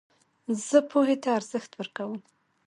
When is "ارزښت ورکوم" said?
1.39-2.21